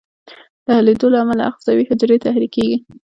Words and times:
د 0.65 0.67
حلېدو 0.77 1.07
له 1.13 1.17
امله 1.23 1.43
آخذوي 1.49 1.83
حجرې 1.89 2.17
تحریکیږي. 2.25 2.77